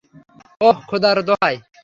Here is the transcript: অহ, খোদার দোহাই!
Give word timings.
অহ, 0.61 0.77
খোদার 0.89 1.17
দোহাই! 1.27 1.55